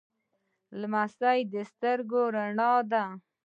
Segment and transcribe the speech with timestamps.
[0.79, 3.03] لمسی د سترګو رڼا ده.